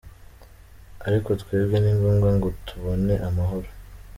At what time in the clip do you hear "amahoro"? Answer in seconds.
3.27-3.69